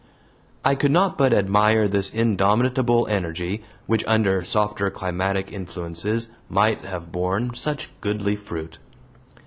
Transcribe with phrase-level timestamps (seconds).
[0.65, 7.11] I could not but admire this indomitable energy, which under softer climatic influences might have
[7.11, 8.79] borne such goodly fruit.